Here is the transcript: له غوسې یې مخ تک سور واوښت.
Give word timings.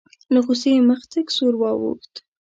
له 0.33 0.39
غوسې 0.45 0.71
یې 0.75 0.81
مخ 0.89 1.01
تک 1.11 1.27
سور 1.37 1.53
واوښت. 1.57 2.13